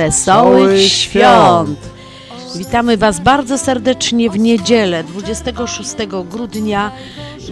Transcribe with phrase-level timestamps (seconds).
[0.00, 1.78] Wesołych świąt!
[2.56, 5.90] Witamy Was bardzo serdecznie w niedzielę 26
[6.30, 6.92] grudnia.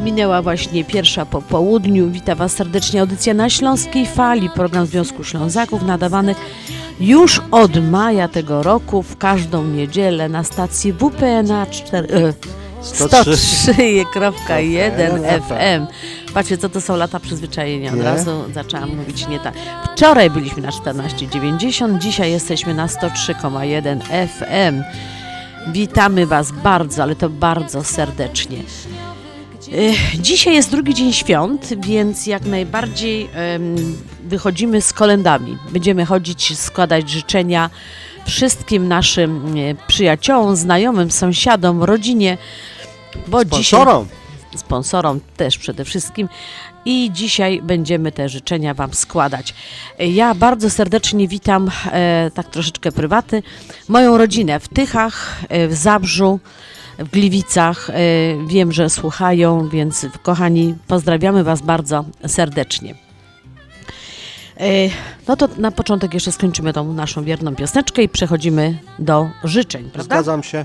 [0.00, 2.10] Minęła właśnie pierwsza po południu.
[2.10, 6.34] Witam Was serdecznie audycja na Śląskiej Fali, program Związku Ślązaków nadawany
[7.00, 12.32] już od maja tego roku w każdą niedzielę na stacji WPNA 4, e,
[12.82, 15.86] 103,1 FM.
[16.34, 17.90] Patrzcie, co to są lata przyzwyczajenia.
[17.90, 18.02] Od Nie?
[18.02, 19.54] razu zaczęłam mówić nie tak.
[19.94, 24.82] Wczoraj byliśmy na 14,90, dzisiaj jesteśmy na 103,1 FM.
[25.72, 28.58] Witamy Was bardzo, ale to bardzo serdecznie.
[29.72, 33.28] Ech, Dzisiaj jest drugi dzień świąt, więc jak najbardziej
[34.24, 35.58] wychodzimy z kolendami.
[35.72, 37.70] Będziemy chodzić, składać życzenia
[38.26, 42.38] wszystkim naszym e, przyjaciołom, znajomym, sąsiadom, rodzinie,
[43.26, 43.80] bo dzisiaj
[44.56, 45.20] Sponsorom.
[45.36, 46.28] też przede wszystkim.
[46.84, 49.54] I dzisiaj będziemy te życzenia Wam składać.
[49.98, 53.42] Ja bardzo serdecznie witam, e, tak troszeczkę prywaty,
[53.88, 56.40] moją rodzinę w Tychach, e, w Zabrzu,
[56.98, 57.90] w Gliwicach.
[57.90, 57.94] E,
[58.46, 62.94] wiem, że słuchają, więc kochani, pozdrawiamy Was bardzo serdecznie.
[64.60, 64.90] E,
[65.28, 70.14] no to na początek jeszcze skończymy tą naszą wierną pioseneczkę i przechodzimy do życzeń, prawda?
[70.14, 70.64] Zgadzam się.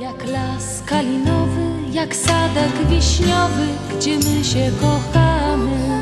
[0.00, 1.59] Jak las kalinowy,
[1.92, 5.99] jak sadek wiśniowy, gdzie my się kochamy.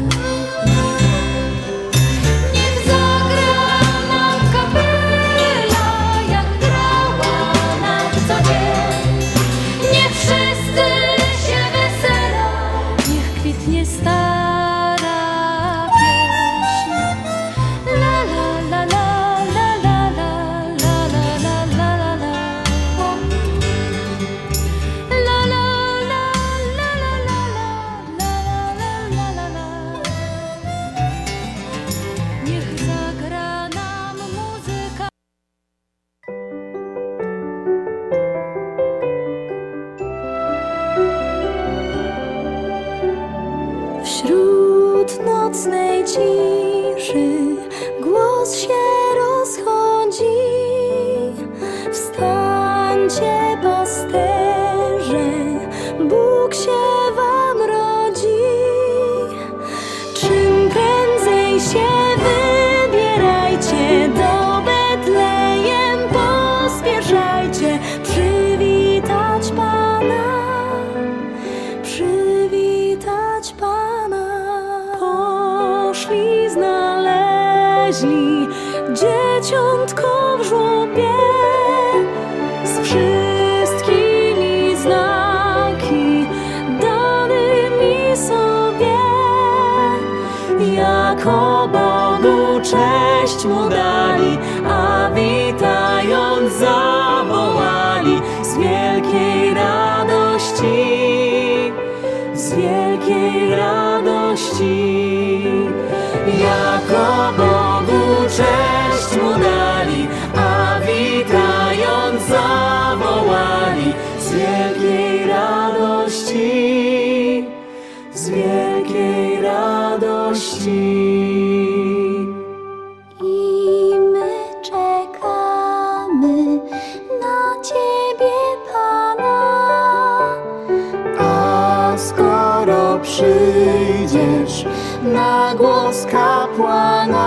[133.18, 134.64] Przyjdziesz
[135.02, 137.26] na głos kapłana,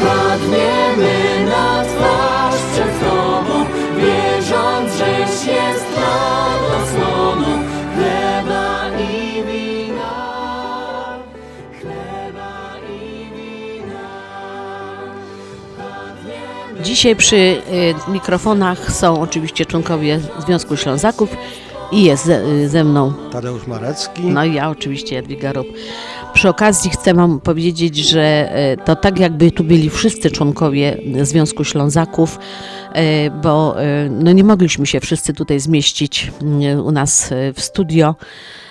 [0.00, 3.64] padniemy na twarz przed Tobą,
[3.96, 7.62] wierząc, żeś jest błogosłoną
[7.94, 11.18] chleba i wina,
[11.80, 14.00] chleba i wina.
[15.76, 16.82] Padniemy.
[16.82, 17.62] Dzisiaj przy y,
[18.10, 21.36] mikrofonach są oczywiście członkowie Związku Ślązaków
[21.92, 24.22] i jest ze, y, ze mną, Tadeusz Marecki.
[24.22, 25.66] no i ja oczywiście Jadwiga Rob.
[26.34, 31.64] Przy okazji chcę Wam powiedzieć, że y, to tak jakby tu byli wszyscy członkowie Związku
[31.64, 32.38] Ślązaków,
[32.96, 33.76] y, bo
[34.10, 36.32] no nie mogliśmy się wszyscy tutaj zmieścić
[36.84, 38.14] u nas w studio.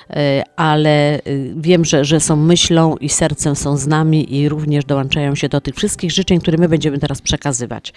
[0.09, 4.85] Y, Ale y, wiem, że, że są myślą i sercem są z nami i również
[4.85, 7.94] dołączają się do tych wszystkich życzeń, które my będziemy teraz przekazywać.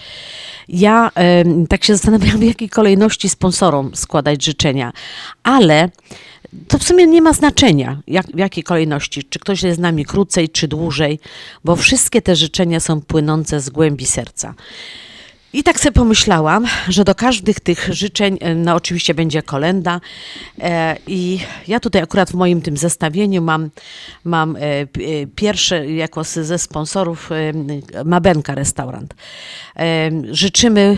[0.69, 4.93] Ja em, tak się zastanawiam, w jakiej kolejności sponsorom składać życzenia,
[5.43, 5.89] ale
[6.69, 10.05] to w sumie nie ma znaczenia, jak, w jakiej kolejności, czy ktoś jest z nami
[10.05, 11.19] krócej, czy dłużej,
[11.65, 14.55] bo wszystkie te życzenia są płynące z głębi serca.
[15.55, 20.01] I tak sobie pomyślałam, że do każdych tych życzeń, e, no oczywiście będzie kolenda.
[20.61, 21.39] E, I
[21.69, 23.71] ja tutaj akurat w moim tym zestawieniu mam,
[24.25, 25.01] mam e, p-
[25.37, 27.31] pierwsze, jako ze sponsorów,
[28.05, 29.15] Mabenka Restaurant.
[30.31, 30.97] Życzymy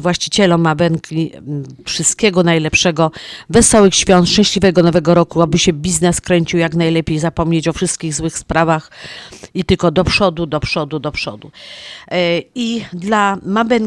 [0.00, 1.32] właścicielom Mabenki
[1.84, 3.10] wszystkiego najlepszego,
[3.50, 8.38] wesołych świąt, szczęśliwego nowego roku, aby się biznes kręcił jak najlepiej, zapomnieć o wszystkich złych
[8.38, 8.90] sprawach
[9.54, 11.50] i tylko do przodu, do przodu, do przodu.
[12.54, 13.85] I dla Mabenki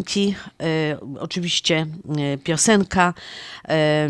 [0.61, 1.85] e, oczywiście
[2.33, 3.13] e, piosenka,
[3.69, 4.09] e,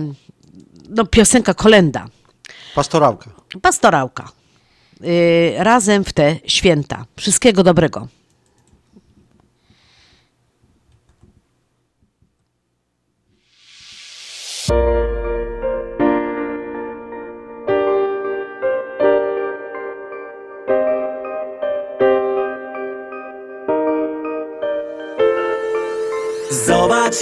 [0.90, 2.06] no piosenka kolenda,
[2.76, 3.30] Pastorałka.
[3.62, 4.32] pastorałka.
[5.58, 7.06] Razem w te święta.
[7.16, 8.08] Wszystkiego dobrego.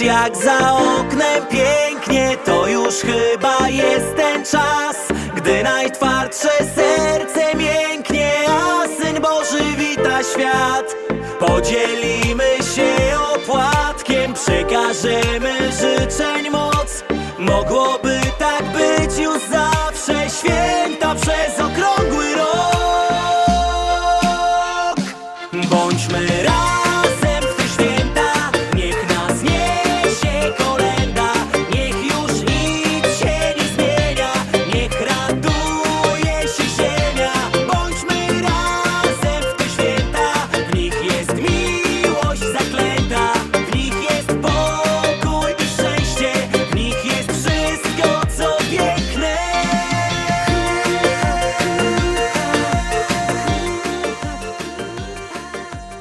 [0.08, 4.96] Jak za oknem pięknie To już chyba jest ten czas
[5.36, 10.96] Gdy najtwardsze serce mięknie A Syn Boży wita świat.
[11.38, 15.47] Podzielimy się opłatkiem Przekażemy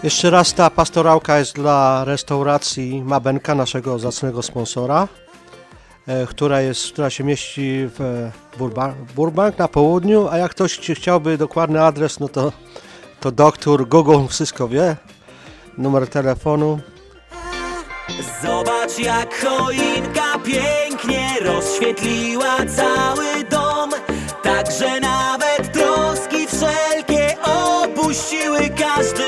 [0.07, 5.07] Jeszcze raz ta pastorałka jest dla restauracji Mabenka, naszego zacnego sponsora,
[6.07, 10.77] e, która, jest, która się mieści w e, Burba, Burbank na południu, a jak ktoś
[10.77, 12.51] ci chciałby dokładny adres, no to,
[13.19, 14.95] to doktor Google wszystko wie.
[15.77, 16.79] Numer telefonu.
[18.43, 23.89] Zobacz jak choinka pięknie rozświetliła cały dom
[24.43, 29.26] Tak, że nawet troski wszelkie opuściły każdy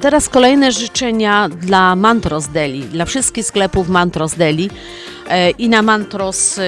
[0.00, 4.70] Teraz kolejne życzenia dla Mantros Deli, dla wszystkich sklepów Mantros Deli
[5.28, 6.62] e, i na Mantros e,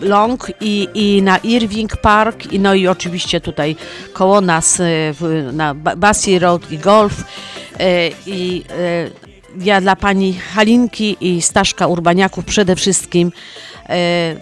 [0.00, 3.76] Long i, i na Irving Park i no i oczywiście tutaj
[4.12, 5.14] koło nas e,
[5.52, 7.24] na Ba- Bassey Road i Golf
[8.26, 8.64] i
[9.60, 13.32] ja dla pani Halinki i Staszka Urbaniaków przede wszystkim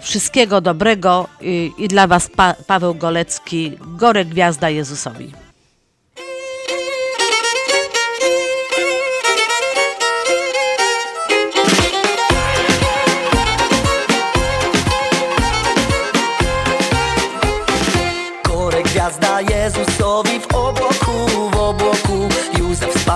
[0.01, 1.27] wszystkiego dobrego
[1.77, 5.48] i, dla was pa, Paweł Golecki, Gore Gwiazda Jezusowi.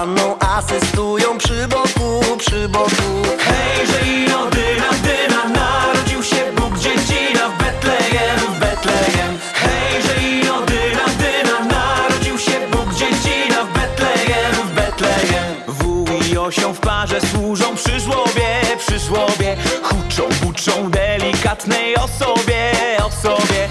[0.03, 3.03] Panną asystują przy boku, przy boku.
[3.39, 9.37] Hej, że ino dyna, dyna Narodził się Bóg dziedzina w Betlejem, w Betlejem.
[9.53, 15.53] Hej, że ino dyna, dyna Narodził się Bóg dziedzina w Betlejem, w Betlejem.
[15.67, 22.71] Wół i osioł w parze służą przy żłobie, przy żłobie Huczą, buczą delikatnej osobie,
[23.05, 23.67] osobie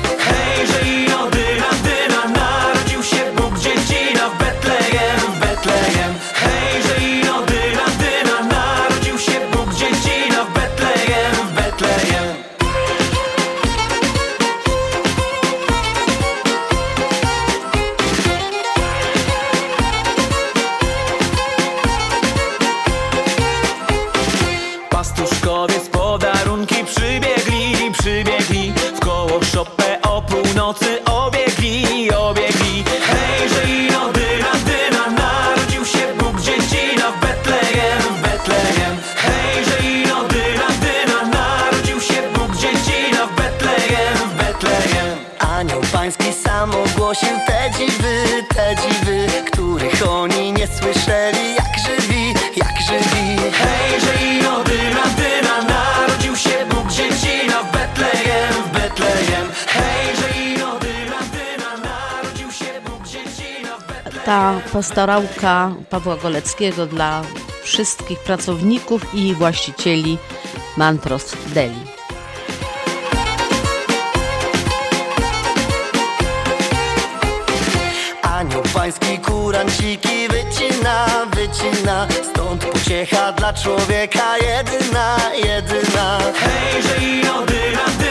[64.72, 67.22] pastorałka Pawła Goleckiego dla
[67.62, 70.18] wszystkich pracowników i właścicieli
[70.76, 71.84] Mantros Deli.
[78.22, 88.01] Anioł pański kuranciki wycina, wycina Stąd pociecha dla człowieka jedyna, jedyna Hej, że ino dyna,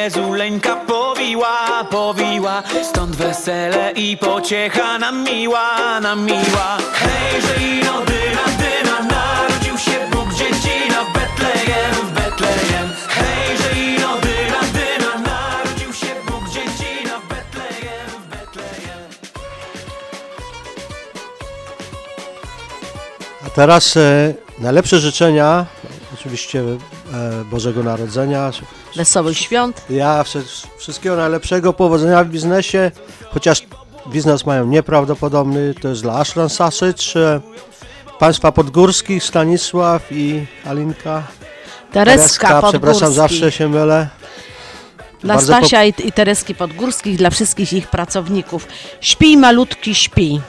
[0.00, 2.62] Maryja Jezu lęka powiła, powiła.
[2.82, 6.78] Stąd wesele i pociecha nam miła, nam miła.
[6.92, 12.88] Hej, że ino dyna, dyna Narodził się Bóg dziecina w Betlejem, w Betlejem.
[13.08, 19.08] Hej, że ino dyna, dyna Narodził się Bóg dziecina w Betlejem, w Betlejem.
[23.46, 25.66] A teraz e, najlepsze życzenia,
[26.14, 26.62] oczywiście
[27.50, 28.50] Bożego Narodzenia.
[28.96, 29.82] Wesołych świąt.
[29.90, 30.42] Ja wszy-
[30.78, 32.90] wszystkiego najlepszego, powodzenia w biznesie,
[33.30, 33.62] chociaż
[34.08, 37.40] biznes mają nieprawdopodobny, to jest dla Ashran Sasycz, e,
[38.18, 41.22] Państwa Podgórskich, Stanisław i Alinka.
[41.92, 43.14] Tereska przepraszam, Podgórski.
[43.14, 44.08] zawsze się mylę.
[45.20, 48.66] Dla Bardzo Stasia i, i Tereski Podgórskich, dla wszystkich ich pracowników.
[49.00, 50.40] Śpij malutki, śpij.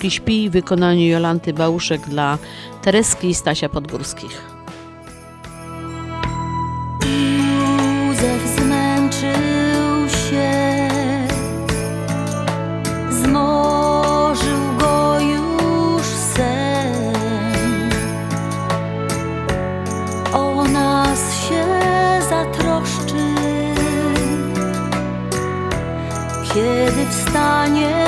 [0.00, 2.38] Malutki, śpij w wykonaniu Jolanty Bałuszek dla
[2.82, 4.42] Tereski i Stasia Podgórskich.
[7.04, 10.88] Józef zmęczył się,
[13.10, 16.02] zmorzył go już
[20.72, 21.64] nas się
[22.30, 23.34] zatroszczy,
[26.54, 27.99] kiedy wstanie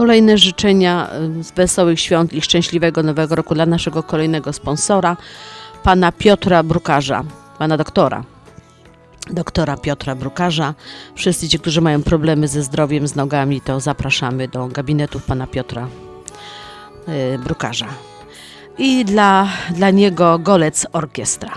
[0.00, 5.16] Kolejne życzenia y, z wesołych świąt i szczęśliwego nowego roku dla naszego kolejnego sponsora,
[5.82, 7.24] pana Piotra Brukarza,
[7.58, 8.24] pana doktora.
[9.30, 10.74] Doktora Piotra Brukarza.
[11.14, 15.88] Wszyscy ci, którzy mają problemy ze zdrowiem, z nogami, to zapraszamy do gabinetów pana Piotra
[17.34, 17.86] y, Brukarza.
[18.78, 21.52] I dla, dla niego Golec Orkiestra.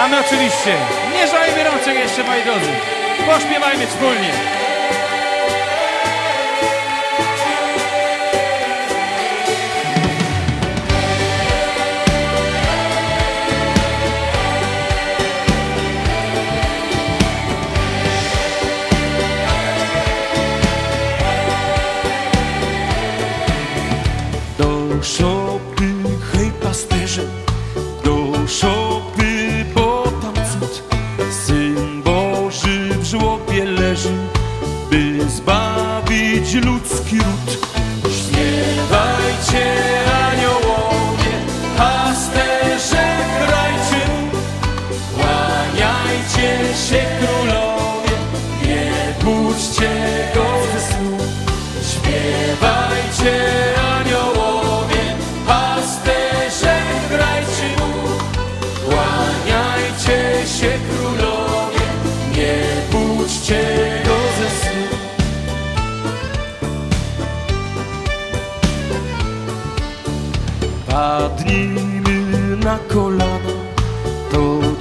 [0.00, 0.76] A my oczywiście
[1.12, 3.05] nie żajmy rączek jeszcze, moi drodzy.
[3.26, 4.65] Pośpiewajmy wspólnie.
[39.46, 40.05] Śpiewajcie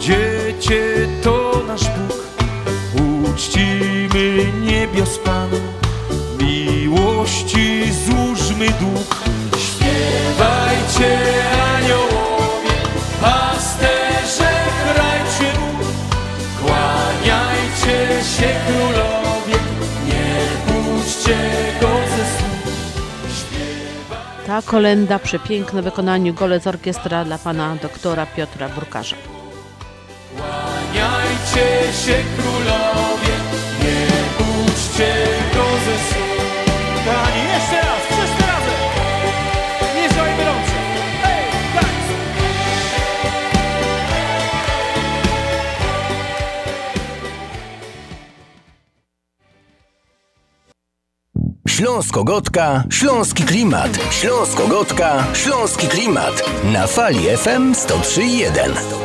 [0.05, 2.17] dziecię, to nasz Bóg.
[3.29, 5.57] Uczcimy niebios Pana,
[6.39, 9.15] miłości złóżmy dług.
[9.57, 11.17] Śpiewajcie
[11.75, 12.75] aniołowie,
[13.21, 14.51] pasterze
[14.83, 15.85] grajcie mu,
[16.61, 19.57] kłaniajcie się królowie,
[20.07, 20.35] nie
[20.67, 21.37] budźcie
[21.81, 22.71] go ze snu.
[24.47, 29.15] Ta kolenda przepiękne wykonaniu Golec Orkiestra dla pana doktora Piotra Burkarza.
[31.55, 33.35] Kłaniajcie się królowie,
[33.79, 34.07] nie
[34.37, 35.11] budźcie
[35.53, 36.25] go ze snu.
[37.05, 38.79] Kochani, jeszcze raz, wszyscy razem.
[39.95, 40.71] Niżej wyrące.
[41.21, 42.07] Hej, guys.
[51.67, 53.99] Śląsko-Gotka, Śląski Klimat.
[54.11, 56.43] Śląsko-Gotka, Śląski Klimat.
[56.63, 59.04] Na fali FM 103.1.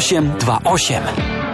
[0.00, 1.53] 0828.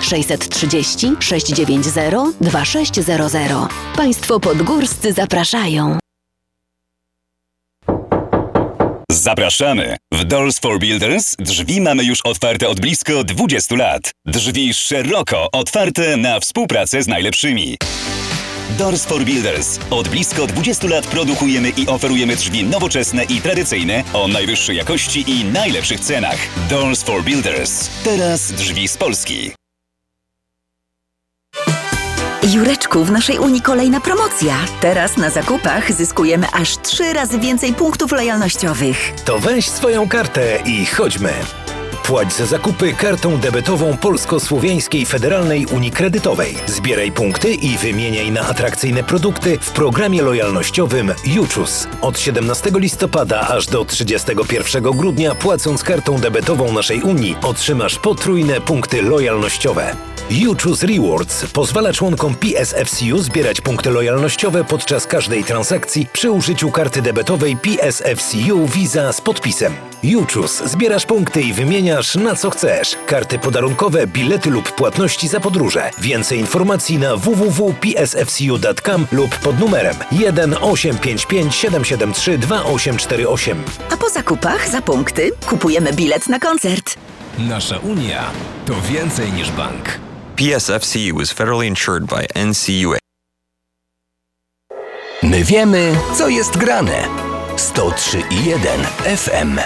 [0.00, 3.68] 630 690 2600.
[3.96, 5.98] Państwo podgórscy zapraszają.
[9.10, 9.96] Zapraszamy!
[10.12, 14.10] W Doors for Builders drzwi mamy już otwarte od blisko 20 lat.
[14.26, 17.76] Drzwi szeroko otwarte na współpracę z najlepszymi.
[18.76, 19.78] Doors for Builders.
[19.90, 25.44] Od blisko 20 lat produkujemy i oferujemy drzwi nowoczesne i tradycyjne o najwyższej jakości i
[25.44, 26.38] najlepszych cenach.
[26.70, 27.88] Doors for Builders.
[28.04, 29.52] Teraz drzwi z Polski.
[32.52, 34.56] Jureczku, w naszej Unii kolejna promocja.
[34.80, 39.12] Teraz na zakupach zyskujemy aż trzy razy więcej punktów lojalnościowych.
[39.24, 41.32] To weź swoją kartę i chodźmy.
[42.08, 46.56] Płać za zakupy kartą debetową Polsko-Słowiańskiej Federalnej Unii Kredytowej.
[46.66, 51.88] Zbieraj punkty i wymieniaj na atrakcyjne produkty w programie lojalnościowym Juchus.
[52.00, 59.02] Od 17 listopada aż do 31 grudnia płacąc kartą debetową naszej Unii otrzymasz potrójne punkty
[59.02, 59.96] lojalnościowe.
[60.30, 67.56] Juchus Rewards pozwala członkom PSFCU zbierać punkty lojalnościowe podczas każdej transakcji przy użyciu karty debetowej
[67.56, 69.87] PSFCU Visa z podpisem.
[70.02, 70.62] Juczus.
[70.64, 72.96] Zbierasz punkty i wymieniasz na co chcesz.
[73.06, 75.90] Karty podarunkowe, bilety lub płatności za podróże.
[75.98, 83.62] Więcej informacji na www.psfcu.com lub pod numerem 1 855 773 2848.
[83.90, 86.94] A po zakupach za punkty kupujemy bilet na koncert.
[87.38, 88.30] Nasza Unia
[88.66, 89.98] to więcej niż bank.
[90.36, 92.98] PSFCU is federally insured by NCUA.
[95.22, 97.08] My wiemy, co jest grane.
[97.56, 98.84] 103,1
[99.16, 99.60] FM.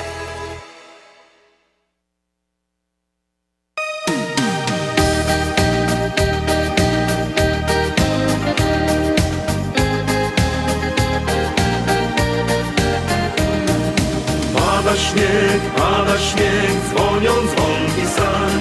[15.13, 18.61] Śnieg, pada śnieg, dzwonią dzwonki sań.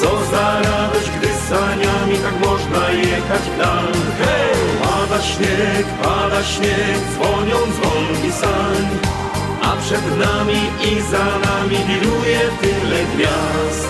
[0.00, 3.92] Co za radość, gdy saniami tak można jechać w dal.
[4.20, 4.58] Hej!
[4.82, 8.84] Pada śnieg, pada śnieg, dzwonią dzwonki sań.
[9.62, 10.60] A przed nami
[10.90, 13.88] i za nami wiruje tyle gwiazd.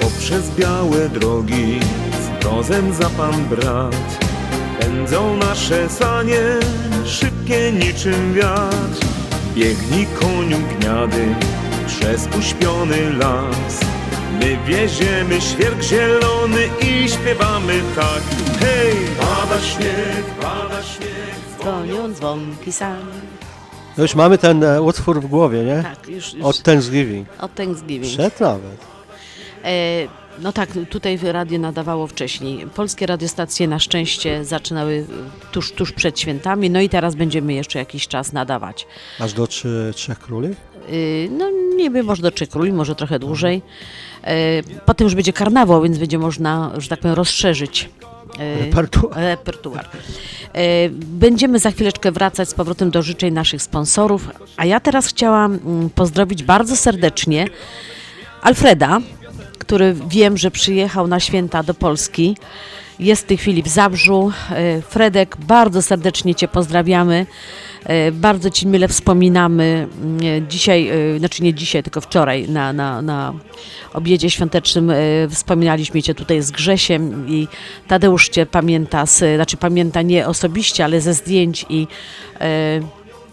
[0.00, 1.80] Poprzez białe drogi
[2.22, 4.26] z grozem za pan brat
[4.80, 6.42] Pędzą nasze sanie,
[7.46, 9.06] szybkie niczym wiatr
[9.54, 11.34] Biegnij koniu gniady
[11.86, 13.80] przez uśpiony las
[14.40, 18.22] My wieziemy świerk zielony i śpiewamy tak
[18.60, 23.12] Hej, pada śnieg, pada śnieg Dzwonią dzwonki same.
[23.96, 25.82] No już mamy ten e, utwór w głowie, nie?
[25.82, 26.44] Tak, już- już.
[26.44, 27.28] Od Thanksgiving.
[27.40, 28.12] Od Thanksgiving.
[28.12, 28.76] Przed nawet.
[29.64, 29.68] E,
[30.42, 32.66] no tak, tutaj radio nadawało wcześniej.
[32.74, 35.06] Polskie radiostacje na szczęście zaczynały
[35.48, 38.86] e, tuż, tuż przed świętami, no i teraz będziemy jeszcze jakiś czas nadawać.
[39.20, 40.48] Aż do trzy, Trzech Króli?
[40.92, 43.62] Y, No nie wiem, może do Trzech Króli, może trochę dłużej.
[44.22, 47.88] E, Potem już będzie karnawał, więc będzie można, że tak powiem, rozszerzyć
[48.38, 49.16] e, Repertuar.
[49.18, 49.88] repertuar.
[50.52, 55.58] E, Będziemy za chwileczkę wracać z powrotem do życzeń naszych sponsorów, a ja teraz chciałam
[55.66, 57.48] mm, pozdrowić bardzo serdecznie
[58.42, 59.00] Alfreda,
[59.66, 62.36] który wiem, że przyjechał na święta do Polski.
[62.98, 64.32] Jest w tej chwili w Zabrzu.
[64.50, 67.26] E, Fredek, bardzo serdecznie Cię pozdrawiamy.
[67.84, 69.88] E, Bardzo Ci mile wspominamy.
[70.02, 73.32] Mm, Dzisiaj, e, znaczy nie dzisiaj, tylko wczoraj na, na, na
[73.92, 74.92] obiedzie świątecznym
[75.30, 77.48] wspominaliśmy Cię tutaj z Grzesiem i
[77.88, 81.86] Tadeusz Cię pamięta, z, znaczy pamięta nie osobiście, ale ze zdjęć i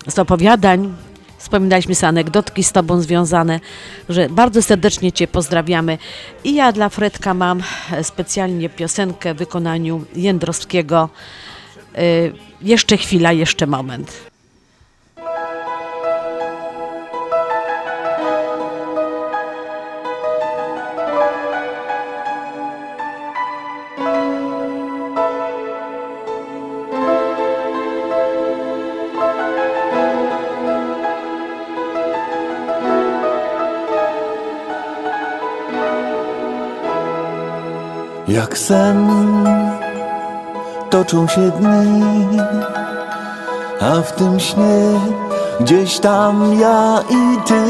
[0.08, 0.94] z opowiadań.
[1.44, 3.60] Wspominaliśmy sobie anegdotki z Tobą związane,
[4.10, 5.98] że bardzo serdecznie Cię pozdrawiamy.
[6.44, 11.10] I ja dla Fredka mam e, specjalnie piosenkę w wykonaniu Jędrowskiego.
[11.96, 12.00] E,
[12.62, 14.33] Jeszcze chwila, jeszcze moment.
[38.34, 39.10] Jak sen
[40.90, 42.40] toczą się dni,
[43.82, 45.00] a w tym śnie
[45.60, 47.64] gdzieś tam ja i ty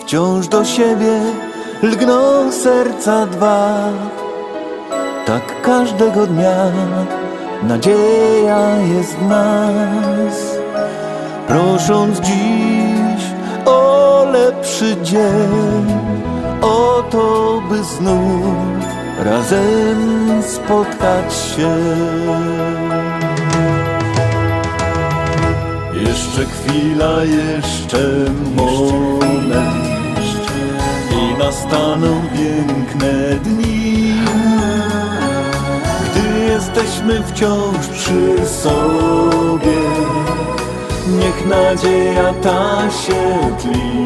[0.00, 1.20] wciąż do siebie
[1.82, 3.78] lgną serca dwa.
[5.26, 6.72] Tak każdego dnia
[7.62, 10.56] nadzieja jest w nas,
[11.48, 13.24] prosząc dziś
[13.66, 16.11] o lepszy dzień
[16.62, 18.42] o to, by znów
[19.18, 21.76] razem spotkać się.
[25.92, 27.98] Jeszcze chwila, jeszcze
[28.56, 30.22] moment
[31.10, 34.14] i nastaną piękne dni,
[36.04, 39.82] gdy jesteśmy wciąż przy sobie.
[41.08, 44.02] Niech nadzieja ta się tli.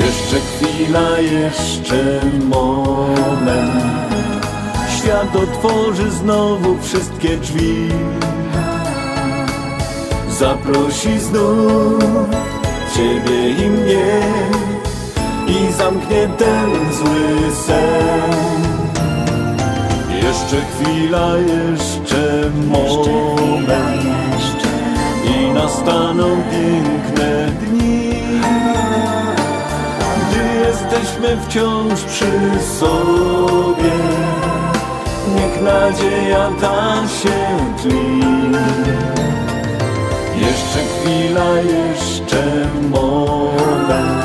[0.00, 4.14] Jeszcze chwila, jeszcze moment.
[4.98, 7.88] Świat otworzy znowu wszystkie drzwi.
[10.38, 12.04] Zaprosi znów
[12.96, 14.20] Ciebie i mnie
[15.48, 18.36] I zamknie ten zły sen.
[20.22, 23.66] Jeszcze chwila, jeszcze moment.
[25.24, 27.75] I nastaną piękne dni
[30.98, 32.32] jesteśmy wciąż przy
[32.78, 33.96] sobie.
[35.36, 38.20] Niech nadzieja ta się tli.
[40.40, 44.24] Jeszcze chwila, jeszcze moment.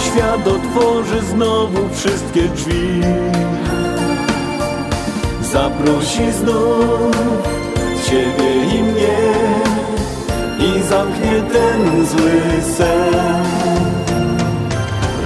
[0.00, 3.00] Świat otworzy znowu wszystkie drzwi.
[5.42, 7.16] Zaprosi znów
[8.06, 9.18] Ciebie i mnie
[10.58, 12.40] i zamknie ten zły
[12.76, 13.95] sen.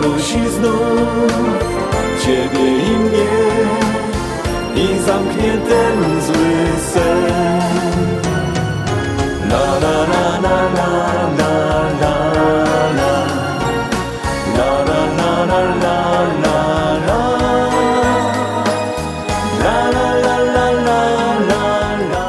[0.00, 1.32] Zaprosi znów
[2.24, 3.30] Ciebie i mnie
[4.76, 7.60] I zamknie ten zły sen
[9.50, 10.90] La la la la la
[11.38, 11.52] la
[12.00, 12.14] la
[14.56, 15.96] La la la la la
[16.30, 16.58] la
[22.10, 22.26] la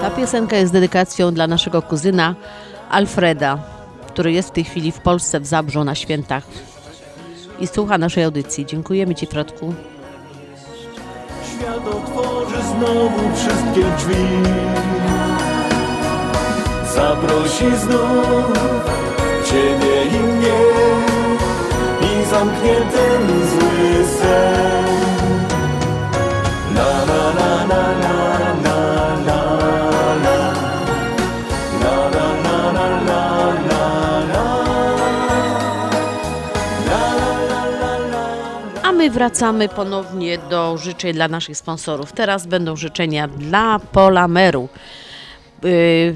[0.00, 2.34] Ta piosenka jest dedykacją dla naszego kuzyna
[2.90, 3.58] Alfreda,
[4.06, 6.44] który jest w tej chwili w Polsce, w Zabrzu na świętach
[7.60, 8.66] i słucha naszej audycji.
[8.66, 9.74] Dziękujemy Ci, Fredku.
[11.50, 14.24] Świat otworzy znowu wszystkie drzwi
[16.94, 18.52] Zaprosi znów
[19.44, 20.60] Ciebie i mnie
[22.00, 24.84] I zamknie ten zły sen
[26.74, 27.13] La la
[39.04, 42.12] my wracamy ponownie do życzeń dla naszych sponsorów.
[42.12, 44.68] Teraz będą życzenia dla Polameru.
[45.62, 46.14] Yy,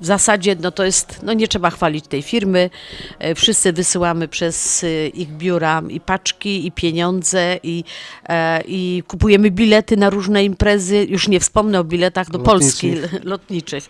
[0.00, 2.70] W zasadzie no to jest, no nie trzeba chwalić tej firmy.
[3.18, 7.84] E, Wszyscy wysyłamy przez y, ich biura i paczki, i pieniądze, i,
[8.28, 11.06] e, i kupujemy bilety na różne imprezy.
[11.08, 12.94] Już nie wspomnę o biletach do Polski
[13.32, 13.88] Lotniczych.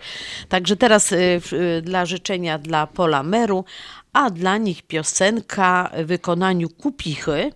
[0.48, 3.64] Także teraz y, y, dla życzenia dla Polameru,
[4.12, 7.52] a dla nich piosenka w wykonaniu Kupichy.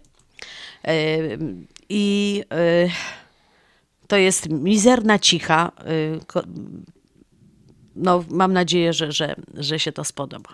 [1.88, 2.88] I e,
[4.06, 5.72] to jest mizerna cicha.
[6.26, 6.42] ko-
[7.96, 10.50] No, mam nadzieję, że, że, że się to spodoba.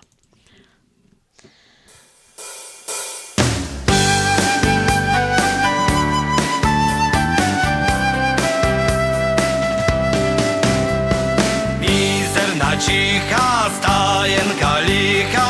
[12.81, 15.50] Cicha, stajenka licha,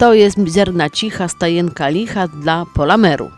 [0.00, 3.30] To jest mizerna cicha, stajenka licha dla Polameru.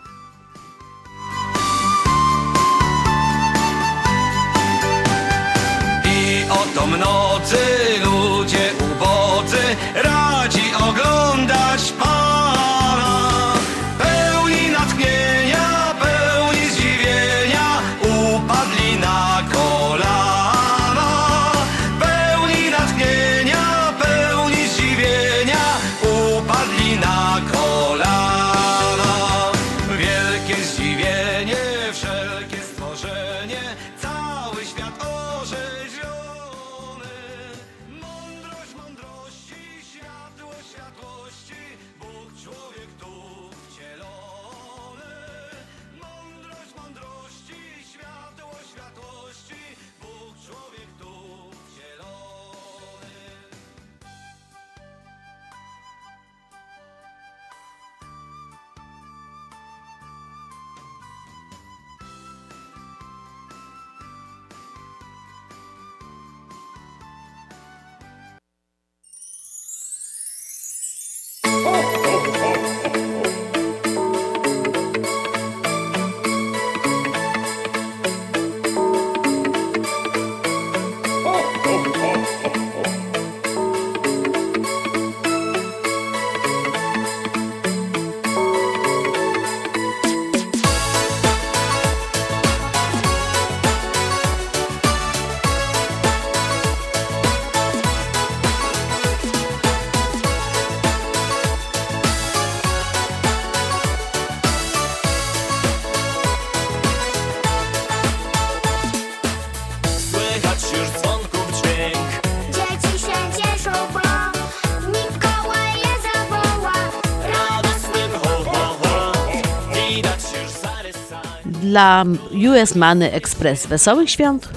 [121.72, 122.04] dla
[122.34, 123.66] US Money Express.
[123.66, 124.48] Wesołych świąt!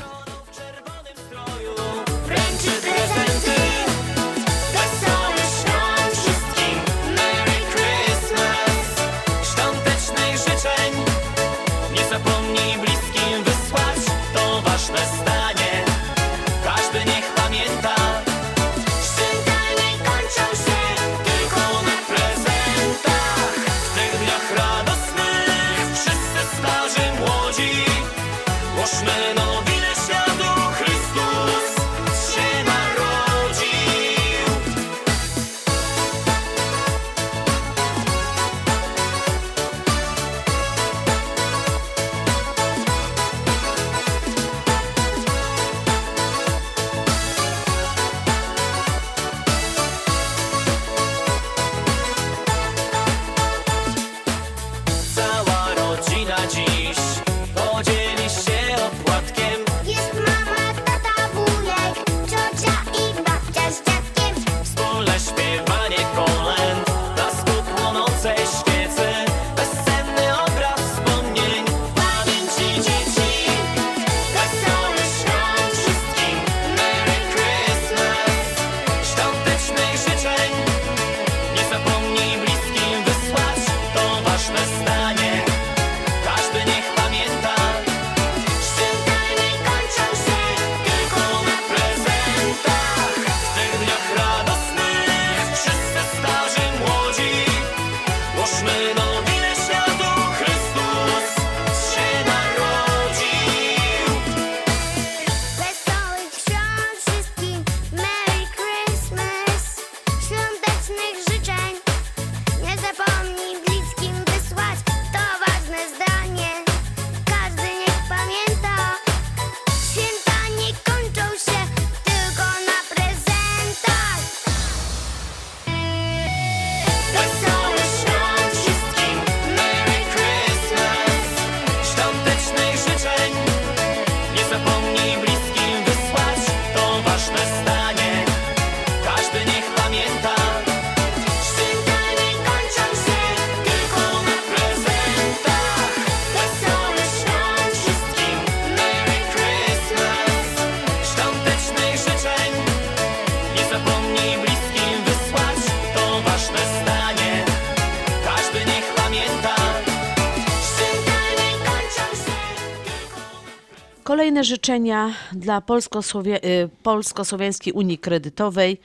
[164.36, 168.78] Hojne życzenia dla y, Polsko-Słowiańskiej Unii Kredytowej,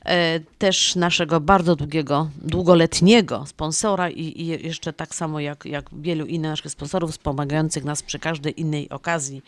[0.00, 0.10] y,
[0.58, 6.72] też naszego bardzo długiego, długoletniego sponsora i, jeszcze tak samo jak, jak wielu innych naszych
[6.72, 9.42] sponsorów wspomagających nas przy każdej innej okazji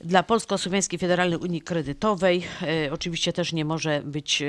[0.00, 2.42] dla Polsko-Słowiańskiej Federalnej Unii Kredytowej.
[2.86, 4.42] Y, oczywiście też nie może być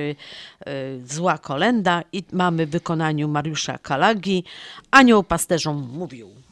[1.06, 4.44] zła kolenda i mamy w wykonaniu Mariusza Kalagi.
[4.92, 6.47] Anioł pasterzom mówił.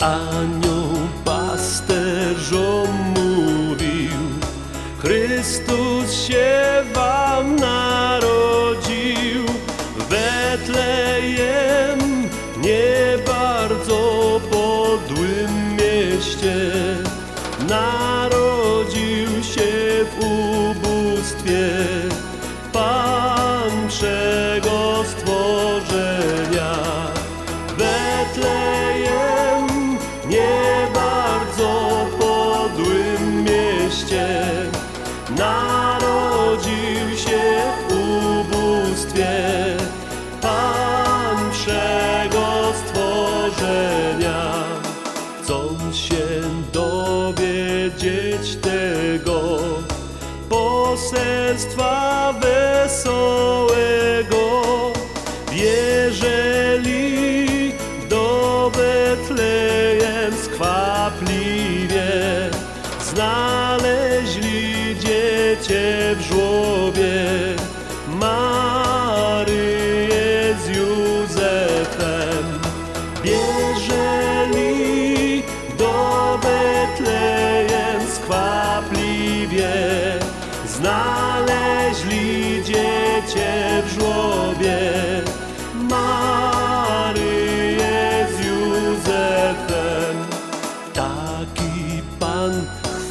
[0.00, 4.10] Anioł pasterzom mówił,
[4.98, 8.33] Chrystus się wam narodził.
[17.74, 18.03] now.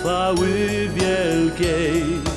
[0.04, 2.33] Chwały wielkiej.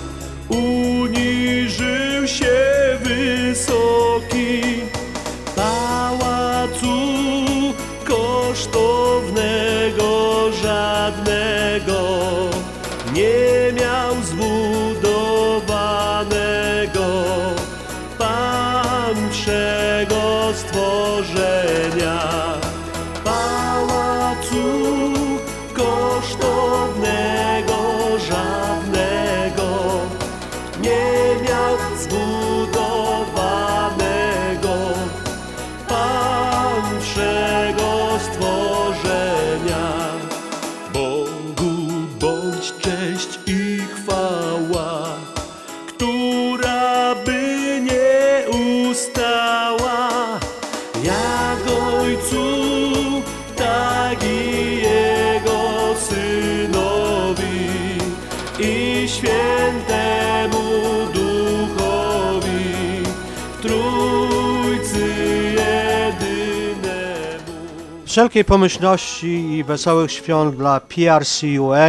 [68.17, 71.89] Wszelkiej pomyślności i wesołych świąt dla PRCUA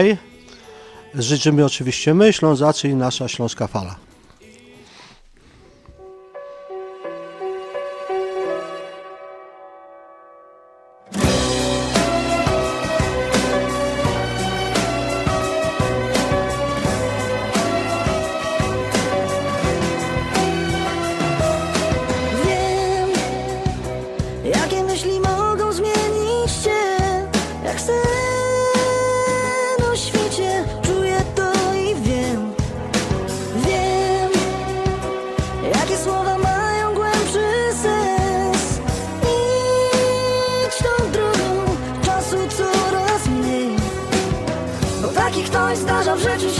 [1.13, 3.95] życzymy oczywiście my, Ślązacy i nasza Śląska Fala.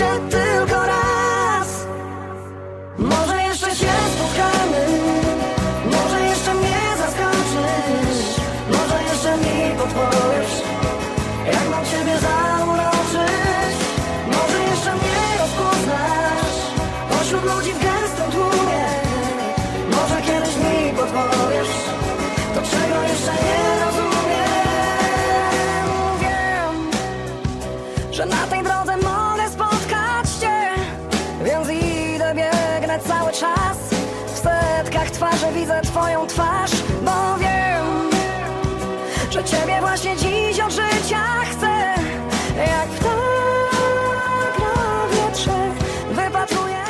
[0.08, 0.76] W życiu
[35.68, 36.72] widzę twoją twarz
[37.05, 38.11] Bo wiem,
[39.32, 41.68] że ciebie właśnie dziś od życia chcę
[42.57, 45.72] Jak ptak na wietrze
[46.11, 46.84] wypatruję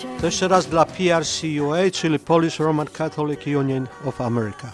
[0.00, 4.72] cię To jeszcze raz dla PRCUA, czyli Polish Roman Catholic Union of America.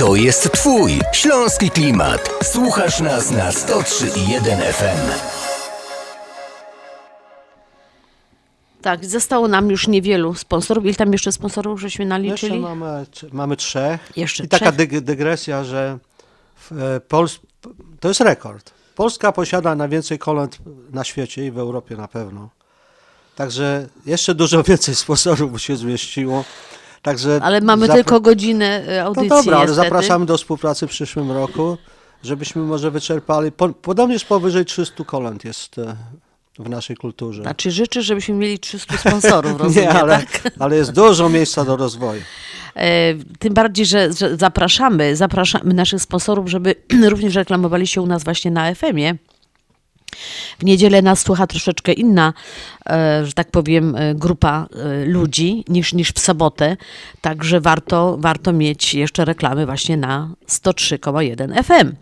[0.00, 2.30] To jest Twój śląski klimat.
[2.42, 5.10] Słuchasz nas na 103,1 FM.
[8.82, 10.84] Tak, zostało nam już niewielu sponsorów.
[10.84, 12.52] Ile tam jeszcze sponsorów żeśmy naliczyli?
[12.52, 14.12] Jeszcze mamy, mamy trzech.
[14.16, 14.88] Jeszcze I taka trzech?
[14.88, 15.98] dyg- dygresja, że
[16.56, 17.38] w, e, Pols-
[18.00, 18.70] to jest rekord.
[18.96, 20.58] Polska posiada najwięcej kolęd
[20.92, 22.48] na świecie i w Europie na pewno.
[23.36, 26.44] Także jeszcze dużo więcej sponsorów by się zmieściło.
[27.02, 29.88] Także Ale mamy zapra- tylko godzinę e, audycji No dobra, ale niestety.
[29.88, 31.78] zapraszamy do współpracy w przyszłym roku,
[32.22, 33.52] żebyśmy może wyczerpali.
[33.52, 35.96] Po, podobnież powyżej 300 kolęd jest e,
[36.58, 37.42] w naszej kulturze.
[37.42, 40.52] Znaczy życzę, żebyśmy mieli 300 sponsorów, rozumiem, Nie, ale, tak?
[40.58, 42.22] ale jest dużo miejsca do rozwoju.
[42.76, 46.74] E, Tym bardziej, że, zapraszamy, zapraszamy naszych sponsorów, żeby
[47.10, 49.14] również reklamowali się u nas właśnie na FM-ie.
[50.58, 52.32] W niedzielę nas słucha troszeczkę inna
[53.24, 56.76] że tak powiem, e, grupa e, ludzi niż, niż w sobotę,
[57.20, 61.94] także warto, warto mieć jeszcze reklamy właśnie na 103,1 FM.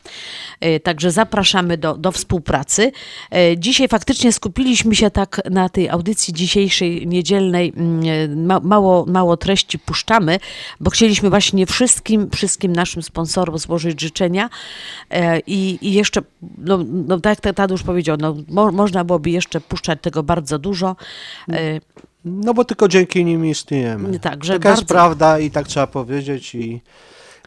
[0.60, 2.92] E, Także zapraszamy do, do współpracy.
[3.32, 7.72] E, Dzisiaj faktycznie skupiliśmy się tak na tej audycji dzisiejszej niedzielnej.
[7.76, 10.38] mm, e, Ma, mało, mało treści puszczamy,
[10.80, 14.50] bo chcieliśmy właśnie wszystkim, wszystkim naszym sponsorom złożyć życzenia
[15.10, 16.20] E, i, i jeszcze,
[16.58, 20.77] no, no tak jak Tadeusz powiedział, no, mo, można byłoby jeszcze puszczać tego bardzo dużo.
[21.52, 21.80] E,
[22.24, 24.18] No bo tylko dzięki nim istniejemy.
[24.18, 26.82] Tak, że Taka jest bardzo- prawda i tak trzeba powiedzieć i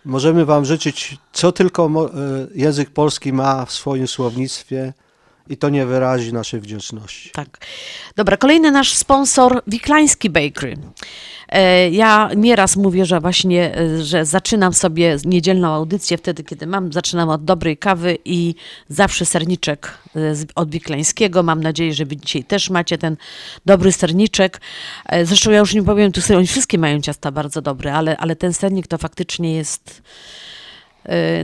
[0.06, 2.10] możemy wam życzyć, co tylko e,
[2.56, 4.94] język polski ma w swoim słownictwie
[5.50, 7.30] i to nie wyrazi naszej wdzięczności.
[7.34, 7.58] Tak.
[8.16, 10.78] Dobra, kolejny nasz sponsor, Wiklański Bakery.
[11.52, 16.94] E, Ja nieraz mówię, że właśnie, e, że zaczynam sobie niedzielną audycję wtedy, kiedy mam,
[16.94, 18.56] zaczynam od dobrej kawy i
[18.90, 20.20] zawsze serniczek e,
[20.56, 21.44] od Wiklańskiego.
[21.44, 23.18] Mam nadzieję, że wy dzisiaj też macie ten
[23.66, 24.62] dobry serniczek.
[25.24, 28.36] Zresztą ja już nie powiem, tu sobie, oni wszystkie mają ciasta bardzo dobre, ale, ale
[28.36, 30.02] ten sernik to faktycznie jest,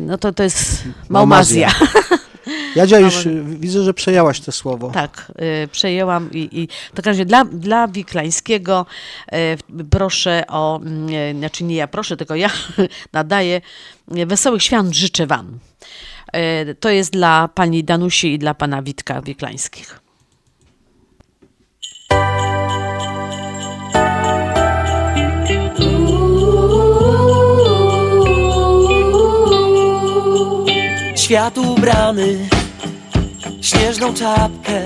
[0.01, 1.72] no to, to jest małmazja.
[2.76, 4.91] Jadzia już y, widzę, że przejęłaś to słowo.
[4.93, 5.32] Tak,
[5.64, 8.86] y, przejęłam i, i w takim razie dla, dla Wiklańskiego
[9.34, 9.58] y,
[9.89, 10.80] proszę o,
[11.32, 12.50] y, znaczy nie ja proszę, tylko ja
[13.14, 13.62] nadaję
[14.18, 15.60] y, wesołych świąt życzę Wam.
[16.70, 20.00] Y, To jest dla pani Danusi i dla pana Witka Wiklańskich.
[31.28, 32.50] Świat ubrany
[33.62, 34.82] śnieżną czapkę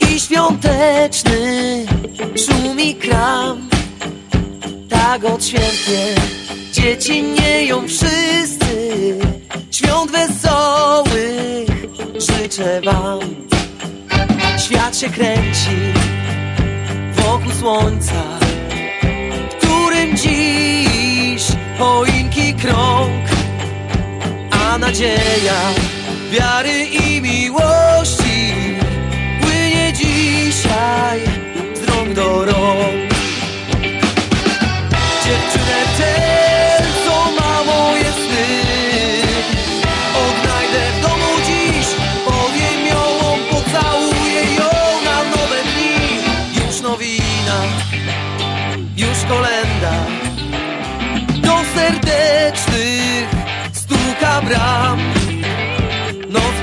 [0.00, 1.86] i świąteczny
[2.46, 3.68] szumi kram.
[4.90, 6.14] Tak odświętnie
[6.72, 9.18] dzieci nieją wszyscy.
[9.70, 11.68] Świąt wesołych
[12.14, 13.20] życzę wam.
[14.58, 15.76] Świat się kręci
[17.12, 18.38] wokół słońca,
[19.58, 21.42] którym dziś
[21.78, 23.31] choinki krąg
[24.78, 25.60] nadzieja
[26.30, 28.54] wiary i miłości
[29.40, 31.20] płynie dzisiaj
[31.74, 33.01] z rąk do rąk.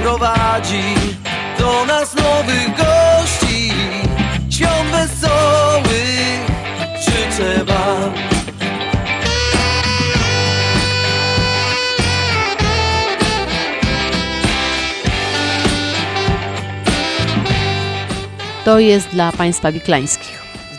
[0.09, 0.95] Prowadzi
[1.59, 3.71] do nas nowych gości.
[4.49, 4.91] Świąt
[7.01, 8.13] życzę wam.
[18.65, 20.43] To jest dla państwa Wiklańskich,
[20.73, 20.77] z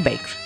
[0.00, 0.41] Wiklański.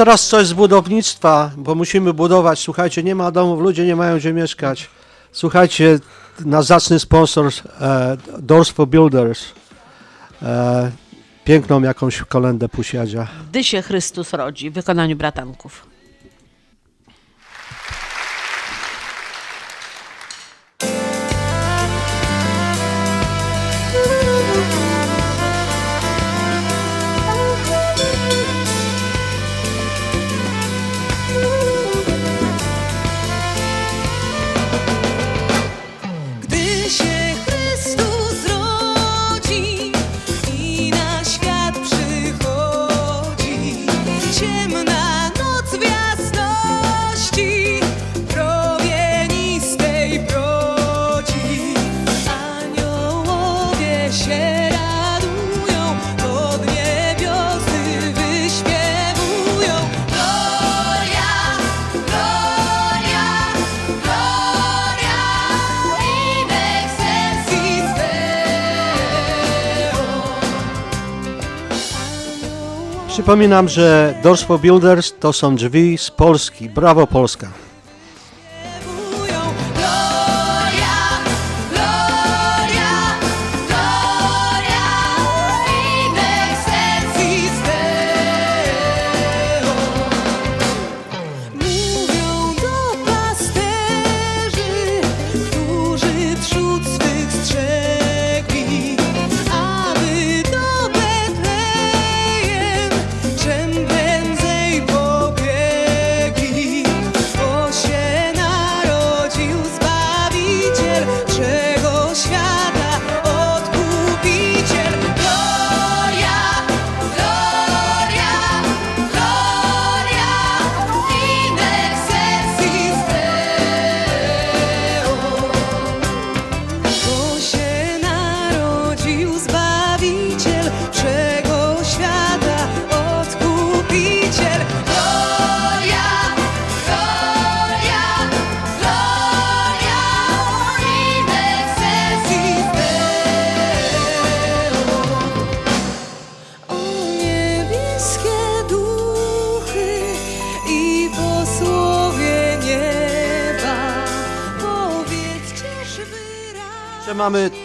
[0.00, 2.58] Teraz coś z budownictwa, bo musimy budować.
[2.58, 4.90] Słuchajcie, nie ma domów, ludzie nie mają gdzie mieszkać.
[5.32, 5.98] Słuchajcie,
[6.44, 7.46] nasz zacny sponsor
[7.80, 9.44] e, Doors for Builders.
[10.42, 10.90] E,
[11.44, 13.26] piękną jakąś kolendę pusiadzia.
[13.50, 15.89] Gdy się Chrystus rodzi w wykonaniu bratanków.
[73.30, 76.68] Przypominam, że Doors for Builders to są drzwi z Polski.
[76.68, 77.48] Brawo Polska!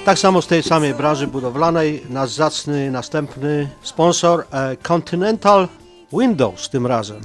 [0.06, 5.68] Tak samo z tej samej branży budowlanej nasz zacny następny sponsor e, Continental
[6.14, 7.22] Windows tym razem.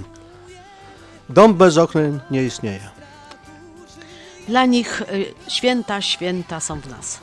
[1.29, 2.91] Dom bez okien nie istnieje.
[4.49, 7.21] Dla nich y, święta, święta są w nas.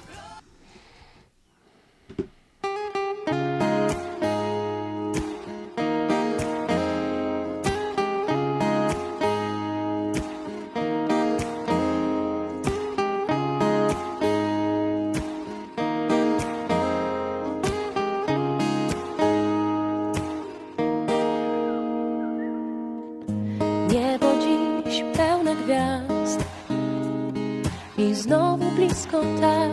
[27.97, 29.71] I znowu blisko tak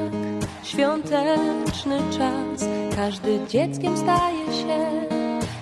[0.63, 2.69] świąteczny czas.
[2.97, 4.91] Każdy dzieckiem staje się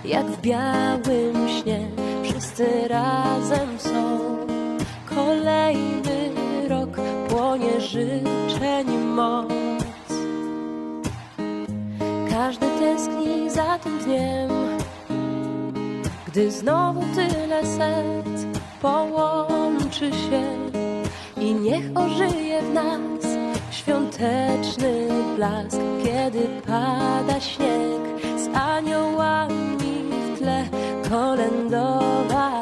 [0.05, 1.89] jak w białym śnie.
[2.23, 4.19] Wszyscy razem są.
[5.15, 6.31] Kolejny
[6.69, 6.97] rok
[7.29, 9.53] płonie życzeń moc.
[12.31, 14.51] Każdy tęskni za tym dniem.
[16.27, 18.47] Gdy znowu tyle serc
[18.83, 20.82] połączy się
[21.43, 23.24] i niech ożyje w nas
[23.70, 28.03] świąteczny blask, kiedy pada śnieg
[28.36, 30.64] z aniołami w tle
[31.11, 32.62] kolędować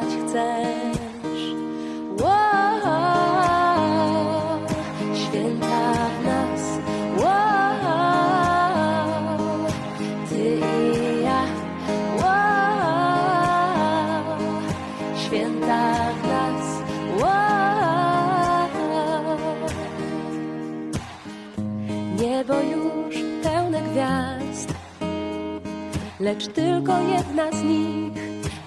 [26.21, 28.13] lecz tylko jedna z nich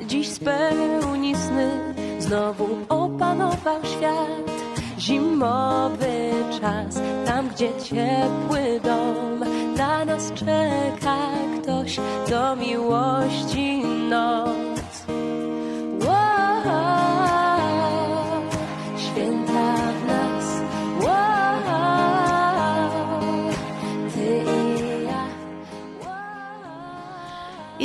[0.07, 1.95] dziś spełni sny.
[2.19, 4.51] Znowu opanował świat
[4.99, 6.31] zimowy
[6.61, 9.45] czas, tam gdzie ciepły dom
[9.75, 11.17] dla nas czeka
[11.63, 12.01] ktoś
[12.31, 14.74] do miłości noc.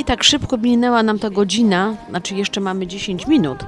[0.00, 3.58] I tak szybko minęła nam ta godzina, znaczy jeszcze mamy 10 minut,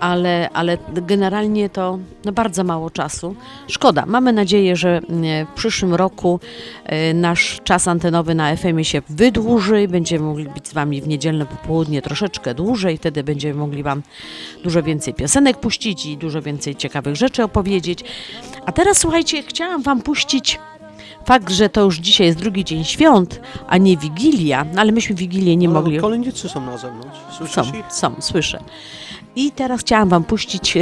[0.00, 3.34] ale, ale generalnie to no bardzo mało czasu.
[3.68, 4.06] Szkoda.
[4.06, 6.40] Mamy nadzieję, że mm, w przyszłym roku
[6.84, 11.08] e, nasz czas antenowy na FM się wydłuży i będziemy mogli być z Wami w
[11.08, 12.98] niedzielne popołudnie troszeczkę dłużej.
[12.98, 14.02] Wtedy będziemy mogli Wam
[14.62, 18.04] dużo więcej piosenek puścić i dużo więcej ciekawych rzeczy opowiedzieć.
[18.66, 20.58] A teraz słuchajcie, chciałam Wam puścić
[21.26, 25.14] Fakt, że to już dzisiaj jest drugi dzień świąt, a nie Wigilia, no ale myśmy
[25.16, 25.98] Wigilię nie Ale mogli.
[26.00, 27.18] Kolędnicy są na zewnątrz.
[27.38, 27.92] Słyszysz Są, ich?
[27.92, 28.60] są, słyszę.
[29.36, 30.80] I teraz chciałam Wam puścić e,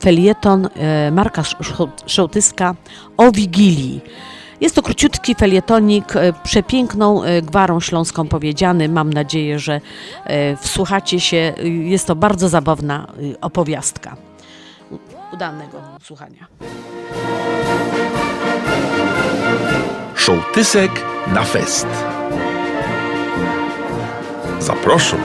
[0.00, 2.74] felieton e, Marka Sz- Szołtyska
[3.16, 4.00] o Wigilii.
[4.60, 8.88] Jest to króciutki felietonik, e, przepiękną gwarą śląską powiedziany.
[8.88, 9.80] Mam nadzieję, że
[10.60, 11.52] wsłuchacie się.
[11.82, 13.06] Jest to bardzo zabawna
[13.40, 14.16] opowiastka.
[15.32, 16.46] Udanego słuchania.
[20.26, 20.90] Szołtysek
[21.34, 21.86] na fest.
[24.60, 25.16] Zaproszą.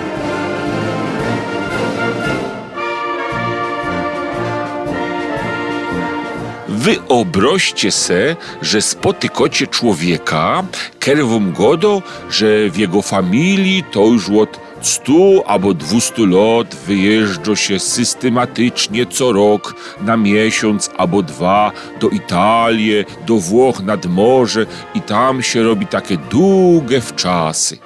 [6.67, 10.63] Wyobraźcie se, że spotykacie człowieka,
[10.99, 17.55] który wam godo, że w jego familii to już od 100 albo 200 lat wyjeżdża
[17.55, 24.65] się systematycznie co rok na miesiąc albo dwa do Italii, do Włoch nad morze
[24.95, 27.77] i tam się robi takie długie wczasy.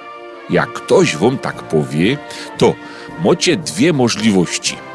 [0.49, 2.17] Jak ktoś wam tak powie,
[2.57, 2.73] to
[3.23, 4.90] macie dwie możliwości.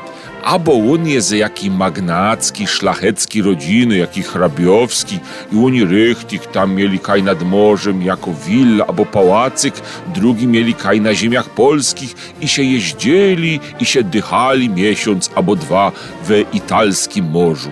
[0.47, 5.19] Albo on jest jaki magnacki, szlachecki rodziny, jaki hrabiowski
[5.53, 9.75] i oni rychtik tam mieli kaj nad morzem jako willa albo pałacyk,
[10.15, 15.93] drugi mieli kaj na ziemiach polskich i się jeździli i się dychali miesiąc albo dwa
[16.27, 17.71] we italskim morzu.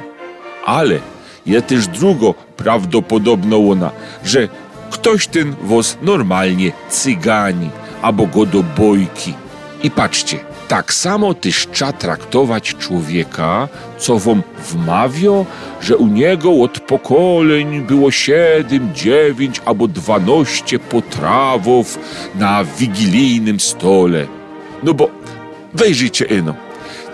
[0.66, 0.98] Ale
[1.46, 3.90] jest też drugo prawdopodobno ona,
[4.24, 4.48] że
[4.90, 7.70] ktoś ten was normalnie cygani
[8.02, 9.34] albo go do bojki.
[9.82, 15.44] I patrzcie, tak samo też trzeba traktować człowieka, co wam wmawia,
[15.80, 21.98] że u niego od pokoleń było siedem, dziewięć albo dwanaście potrawów
[22.34, 24.26] na wigilijnym stole.
[24.82, 25.08] No bo
[25.74, 26.54] wejrzyjcie ino,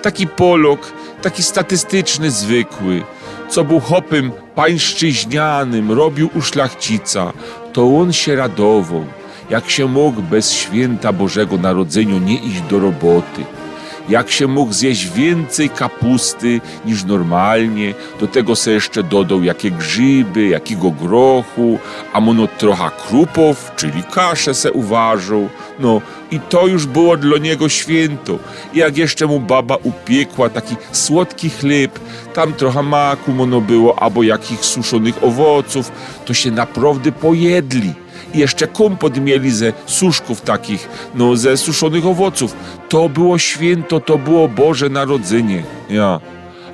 [0.02, 0.92] taki Polok,
[1.22, 3.02] taki statystyczny, zwykły,
[3.48, 7.32] co był hopem pańszczyźnianym, robił u szlachcica,
[7.72, 9.04] to on się radował,
[9.50, 13.44] jak się mógł bez święta Bożego Narodzenia nie iść do roboty.
[14.08, 20.46] Jak się mógł zjeść więcej kapusty niż normalnie, do tego se jeszcze dodał jakie grzyby,
[20.46, 21.78] jakiego grochu,
[22.12, 25.48] a mono trochę krupów, czyli kaszę se uważał.
[25.78, 28.38] No i to już było dla niego święto.
[28.74, 31.98] I jak jeszcze mu baba upiekła taki słodki chleb,
[32.34, 35.92] tam trochę maku mono było, albo jakich suszonych owoców,
[36.24, 37.94] to się naprawdę pojedli.
[38.34, 42.56] I jeszcze kompot mieli ze suszków takich, no ze suszonych owoców.
[42.88, 45.62] To było święto, to było Boże Narodzenie.
[45.90, 46.20] Ja.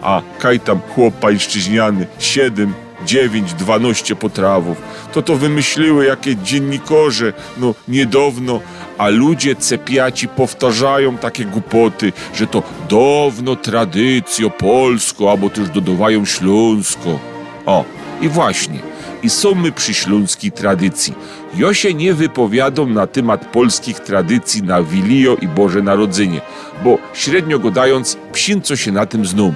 [0.03, 2.75] A kaj tam chłop pańszczyźniany, siedem,
[3.07, 4.83] dziewięć, dwanaście potrawów.
[5.13, 8.61] To to wymyśliły jakie dziennikarze, no niedawno,
[8.99, 17.19] a ludzie cepiaci powtarzają takie głupoty, że to dawno tradycjo polsko, albo też dodawają śląsko.
[17.67, 17.85] O,
[18.21, 18.79] i właśnie,
[19.27, 21.15] i są my przy śląskiej tradycji.
[21.57, 26.41] Ja się nie wypowiadam na temat polskich tradycji na Wilio i Boże Narodzenie,
[26.85, 29.55] bo średnio gadając, psin co się na tym zną.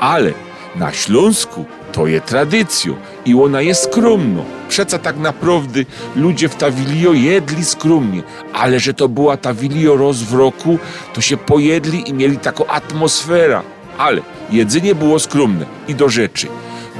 [0.00, 0.32] Ale
[0.76, 2.96] na Śląsku to jest tradycją
[3.26, 4.42] i ona jest skromna.
[4.68, 5.80] Przeca tak naprawdę
[6.16, 10.78] ludzie w ta Wilio jedli skromnie, ale że to była ta Wilio roz w roku,
[11.14, 13.60] to się pojedli i mieli taką atmosferę.
[13.98, 16.48] Ale jedzenie było skromne i do rzeczy.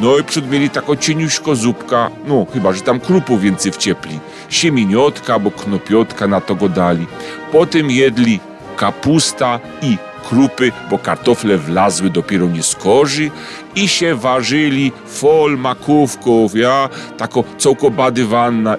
[0.01, 4.21] No i przód mieli taką cieniuśko zupka, no chyba, że tam krupów więcej wciepli.
[4.49, 7.07] Siemieniotka albo knopiotka na to go dali.
[7.53, 8.41] Potem jedli
[8.77, 9.97] kapusta i
[10.29, 13.31] krupy, bo kartofle wlazły dopiero nie z korzy
[13.75, 18.27] i się ważyli fol makówków, ja, tako cołkobady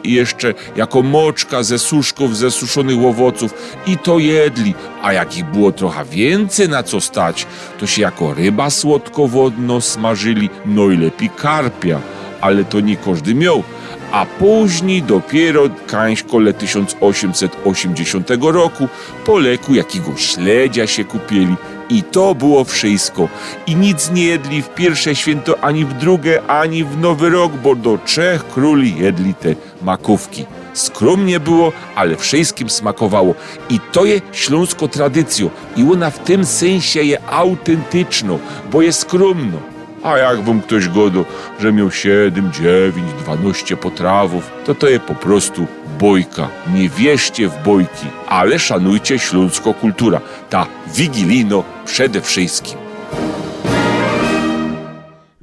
[0.04, 3.54] i jeszcze jako moczka ze suszków, ze suszonych owoców
[3.88, 7.45] i to jedli, a jak ich było trochę więcej na co stać,
[7.80, 12.00] to się jako ryba słodkowodno smażyli, no i lepiej karpia,
[12.41, 13.64] ale to nie każdy miał,
[14.12, 18.88] a później dopiero kańśkole 1880 roku
[19.26, 21.55] po leku jakiegoś śledzia się kupieli
[21.89, 23.30] i to było wszystko.
[23.68, 27.76] I nic nie jedli w pierwsze święto, ani w drugie, ani w nowy rok, bo
[27.76, 30.45] do trzech króli jedli te makówki.
[30.74, 33.36] Skromnie było, ale wszystkim smakowało.
[33.70, 35.49] I to jest śląsko tradycją.
[35.76, 38.39] I ona w tym sensie jest autentyczną,
[38.72, 39.78] bo jest skromno.
[40.04, 41.26] A jak wam ktoś godo,
[41.60, 45.68] że miał 7, 9, 12 potrawów, to to jest po prostu
[46.00, 46.47] bojka.
[46.74, 50.22] Nie wierzcie w bojki, ale szanujcie śląską kultura.
[50.50, 52.78] Ta wigilijno przede wszystkim.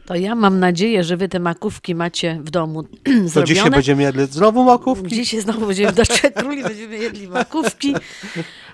[0.06, 3.46] To ja mam nadzieję, że wy te makówki macie w domu To zrobione.
[3.46, 5.08] dzisiaj będziemy jedli znowu makówki?
[5.08, 6.02] Dzisiaj znowu będziemy do
[6.40, 7.94] Króli, będziemy jedli makówki.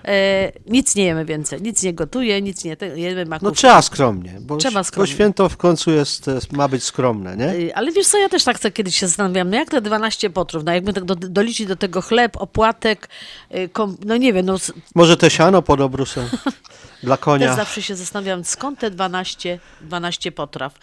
[0.05, 3.45] E, nic nie jemy więcej, nic nie gotuję, nic nie te, jemy makówki.
[3.45, 5.11] No trzeba skromnie, bo, Trzeba bo skromnie.
[5.13, 7.49] święto w końcu jest, jest, ma być skromne, nie?
[7.55, 10.29] Y, Ale wiesz co, ja też tak sobie kiedyś się zastanawiałam, no jak te 12
[10.29, 13.09] potrów, no jakby tak do, doliczyć do tego chleb, opłatek,
[13.55, 14.55] y, kom, no nie wiem, no
[14.95, 16.29] Może te siano pod obrusem
[17.03, 17.47] dla konia.
[17.47, 20.73] też zawsze się zastanawiam, skąd te 12, 12 potraw.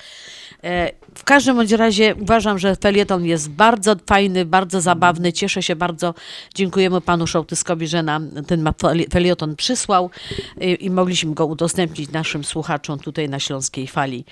[0.65, 5.33] E, W każdym bądź razie uważam, że felieton jest bardzo fajny, bardzo zabawny.
[5.33, 6.15] Cieszę się bardzo.
[6.55, 8.73] Dziękujemy panu Szołtyskowi, że nam ten
[9.13, 10.11] felieton przysłał
[10.63, 14.25] y, i mogliśmy go udostępnić naszym słuchaczom tutaj na Śląskiej Fali.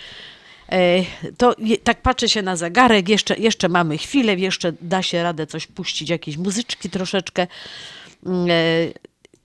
[0.72, 1.04] E,
[1.36, 1.54] To
[1.84, 6.10] tak patrzę się na zegarek, jeszcze, jeszcze mamy chwilę, jeszcze da się radę coś puścić,
[6.10, 7.46] jakieś muzyczki troszeczkę.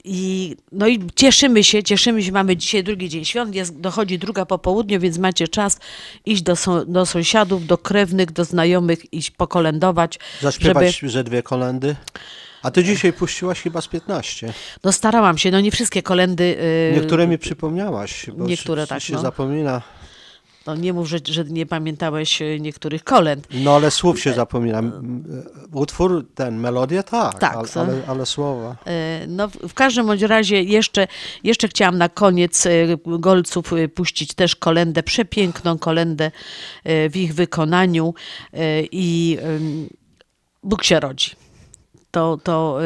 [0.04, 4.46] I, no i cieszymy się, cieszymy się, mamy dzisiaj drugi dzień świąt, jest, dochodzi druga
[4.46, 5.78] po południu, więc macie czas
[6.26, 6.54] iść do,
[6.86, 10.18] do sąsiadów, do krewnych, do znajomych, iść pokolędować.
[10.40, 11.96] Zaśpiewać, że dwie kolendy.
[12.62, 14.52] A ty dzisiaj puściłaś chyba z 15.
[14.84, 16.44] No starałam się, no nie wszystkie kolendy...
[16.44, 19.20] y, Niektóre mi przypomniałaś, bo Niektóre się, tak, się no.
[19.20, 19.82] zapomina.
[20.66, 23.46] No nie mów, że, że nie pamiętałeś y, niektórych kolęd.
[23.50, 24.78] No ale słów się zapomina.
[24.78, 25.24] M-
[25.72, 28.76] Utwór, ten, melodię tak, Tak, ale, ale, ale słowa.
[28.86, 31.06] E, No, w każdym bądź razie jeszcze,
[31.44, 32.70] jeszcze chciałam na koniec e,
[33.06, 36.30] Golców e, puścić też kolendę, przepiękną kolendę
[36.84, 38.14] e, w ich wykonaniu
[38.52, 38.58] e,
[38.92, 39.38] i
[40.62, 41.30] Bóg się rodzi.
[42.10, 42.78] To, to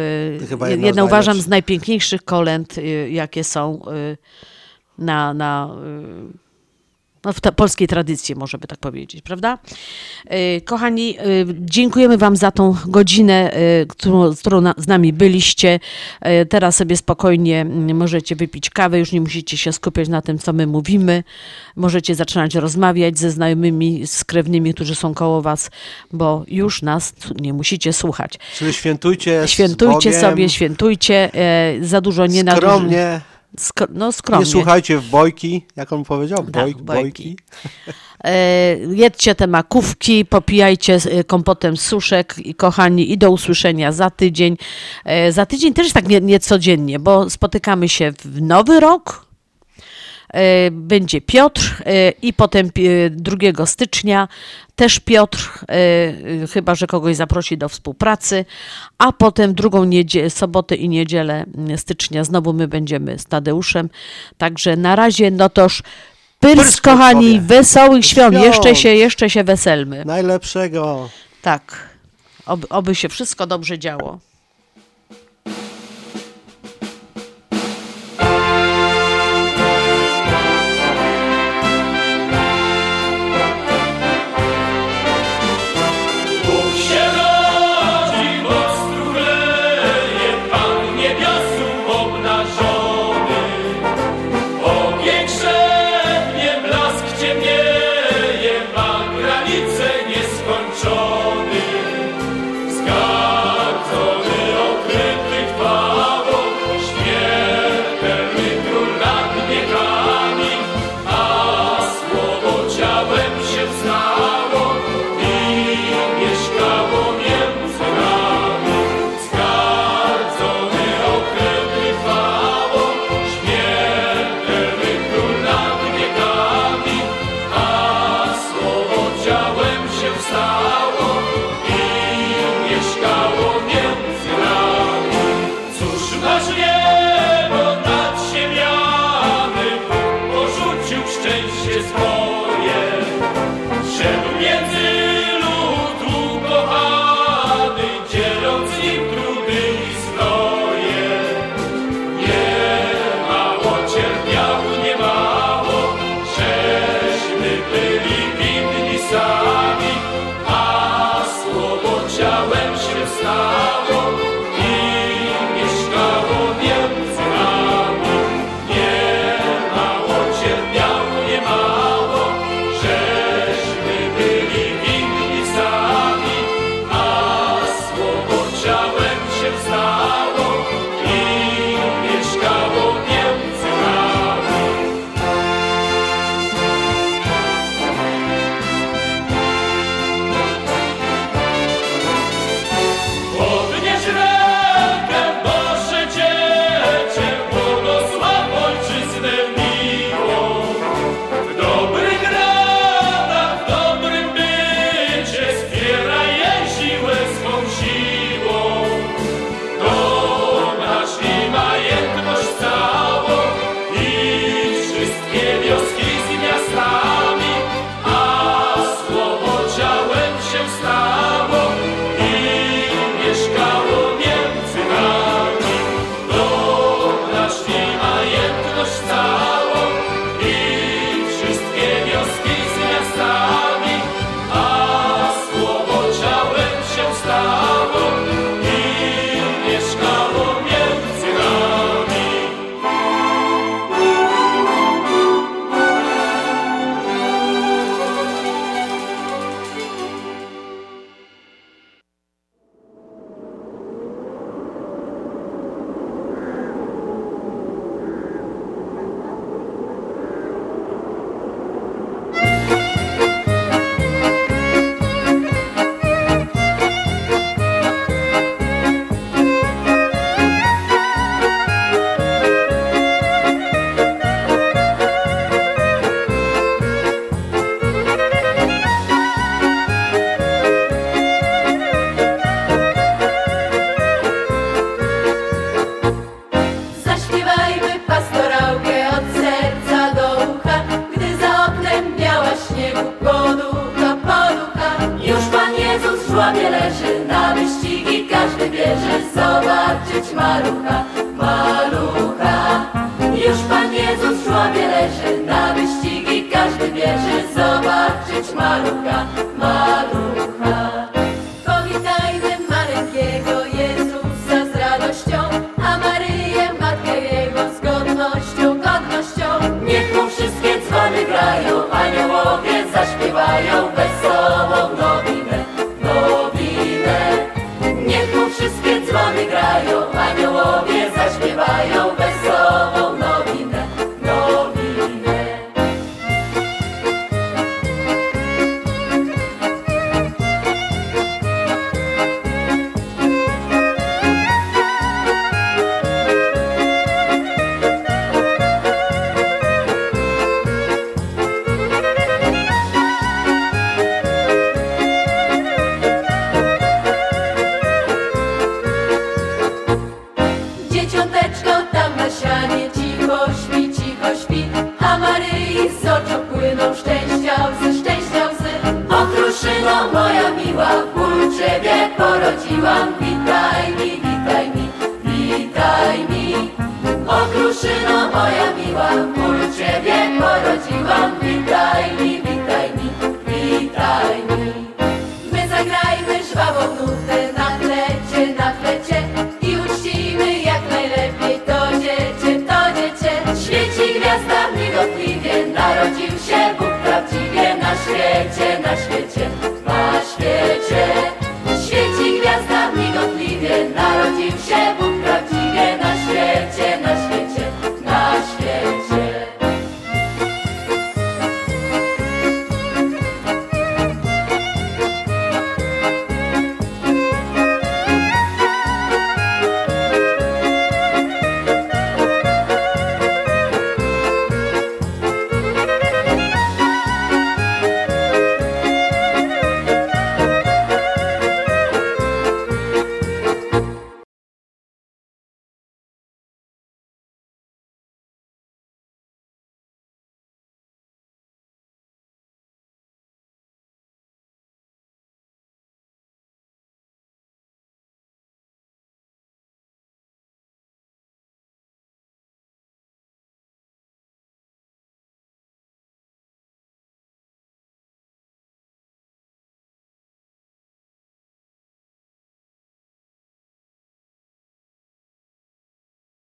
[0.42, 4.16] e, Chyba jedna z jedna uważam z najpiękniejszych kolęd, e, jakie są e,
[4.98, 6.47] na, na e,
[7.24, 9.58] no, w polskiej tradycji, może by tak powiedzieć, prawda?
[10.26, 11.22] E, Kochani, e,
[11.60, 15.80] dziękujemy Wam za tą godzinę, e, którą, z którą z nami byliście.
[16.48, 20.52] Teraz sobie spokojnie mm, możecie wypić kawę, już nie musicie się skupiać na tym, co
[20.52, 21.24] my mówimy.
[21.76, 25.70] Możecie zaczynać rozmawiać ze znajomymi, z krewnymi, którzy są koło Was,
[26.12, 28.38] bo już nas nie musicie słuchać.
[28.58, 31.30] Czyli świętujcie Świętujcie Bogiem, sobie, świętujcie,
[31.80, 33.20] za dużo nie naduży- Skromnie.
[33.56, 34.44] Sk- no skromnie.
[34.46, 36.82] Nie słuchajcie w bojki, jak on powiedział, Boj, bojki.
[36.84, 37.36] bojki.
[38.24, 44.56] E, Jedzcie te makówki, popijajcie e, kompotem suszek i kochani i do usłyszenia za tydzień.
[45.04, 49.27] E, Za tydzień też tak nie, nie codziennie, bo spotykamy się w nowy rok.
[50.34, 54.28] E, Będzie Piotr e, i potem pi- 2 stycznia
[54.76, 58.44] też Piotr, e, e, chyba że kogoś zaprosi do współpracy,
[58.98, 59.90] a potem drugą
[60.28, 61.44] sobotę i niedzielę
[61.76, 63.90] stycznia znowu my będziemy z Tadeuszem.
[64.38, 65.82] Także na razie no toż
[66.40, 68.34] Pyrs, kochani, wesołych świąt.
[68.34, 68.46] Świąt.
[68.46, 70.04] Jeszcze się, jeszcze się weselmy.
[70.04, 71.08] Najlepszego.
[71.42, 71.88] Tak.
[72.46, 74.18] Oby, oby się wszystko dobrze działo.